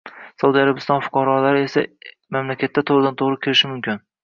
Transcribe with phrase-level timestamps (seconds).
[0.43, 1.85] Saudiya Arabistoni fuqarolari esa
[2.37, 4.05] mamlakatga toʻgʻridan-toʻgʻri kirishi mumkin.